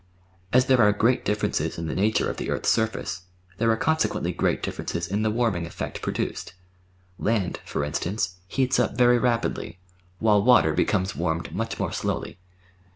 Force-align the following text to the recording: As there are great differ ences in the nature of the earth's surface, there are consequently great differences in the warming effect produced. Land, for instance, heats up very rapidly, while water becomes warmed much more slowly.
As 0.51 0.65
there 0.65 0.81
are 0.81 0.91
great 0.93 1.23
differ 1.23 1.47
ences 1.47 1.77
in 1.77 1.85
the 1.85 1.93
nature 1.93 2.27
of 2.27 2.37
the 2.37 2.49
earth's 2.49 2.69
surface, 2.71 3.25
there 3.59 3.69
are 3.69 3.77
consequently 3.77 4.31
great 4.33 4.63
differences 4.63 5.05
in 5.07 5.21
the 5.21 5.29
warming 5.29 5.67
effect 5.67 6.01
produced. 6.01 6.55
Land, 7.19 7.59
for 7.65 7.83
instance, 7.83 8.37
heats 8.47 8.79
up 8.79 8.97
very 8.97 9.19
rapidly, 9.19 9.77
while 10.17 10.41
water 10.41 10.73
becomes 10.73 11.15
warmed 11.15 11.53
much 11.53 11.79
more 11.79 11.91
slowly. 11.91 12.39